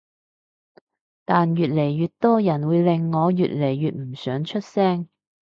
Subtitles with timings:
[1.25, 5.07] 但越嚟越多人會令我越嚟越唔想出聲